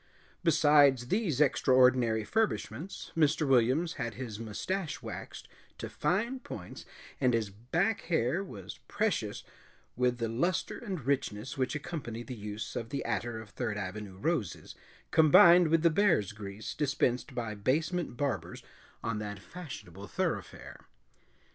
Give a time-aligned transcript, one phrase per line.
[0.43, 3.47] Besides these extraordinary furbishments, Mr.
[3.47, 6.85] Williams had his mustache waxed to fine points
[7.19, 9.43] and his back hair was precious
[9.95, 14.17] with the luster and richness which accompany the use of the attar of Third Avenue
[14.17, 14.73] roses
[15.11, 18.63] combined with the bear's grease dispensed by basement barbers
[19.03, 20.87] on that fashionable thoroughfare.